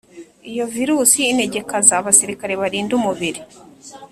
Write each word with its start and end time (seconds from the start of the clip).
Iyo 0.51 0.65
virusi 0.75 1.19
inegekaza 1.31 1.93
abasirikare 2.01 2.53
barinda 2.61 2.91
umubiri 2.99 3.41